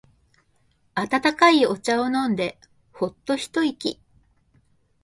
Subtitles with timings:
[0.95, 2.57] 温かいお茶を飲んで
[2.91, 4.01] ホッと一息。